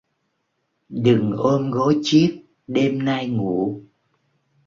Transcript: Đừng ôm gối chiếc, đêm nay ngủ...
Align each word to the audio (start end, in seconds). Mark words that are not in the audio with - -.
Đừng 0.89 1.31
ôm 1.37 1.71
gối 1.71 1.99
chiếc, 2.03 2.43
đêm 2.67 3.05
nay 3.05 3.27
ngủ... 3.29 3.81